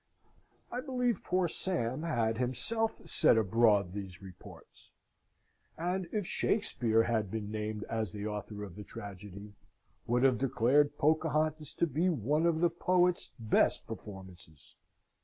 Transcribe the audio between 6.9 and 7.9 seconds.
had been named